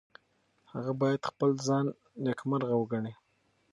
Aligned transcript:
هغه 0.71 0.91
باید 1.01 1.27
خپل 1.29 1.49
ځان 1.67 1.85
نیکمرغه 2.25 2.75
وګڼي. 2.77 3.13